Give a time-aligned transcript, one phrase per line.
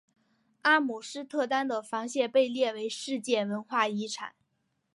[0.63, 4.33] 阿姆斯特丹的防线被列为世界文化遗产。